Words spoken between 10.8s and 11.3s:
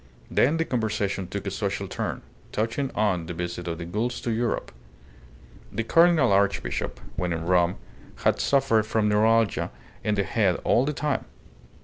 the time.